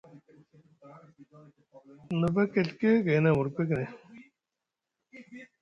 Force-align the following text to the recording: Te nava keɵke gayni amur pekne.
Te 2.07 2.13
nava 2.19 2.43
keɵke 2.53 2.89
gayni 3.05 3.29
amur 3.31 3.47
pekne. 3.55 3.85